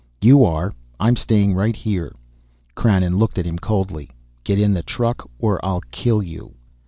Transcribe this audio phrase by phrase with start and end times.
[0.19, 2.15] "You are, I'm staying right here."
[2.75, 4.09] Krannon looked at him coldly.
[4.43, 6.55] "Get in the truck or I'll kill you.